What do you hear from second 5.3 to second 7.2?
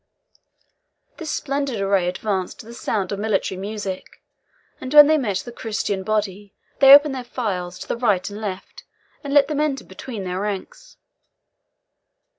the Christian body they opened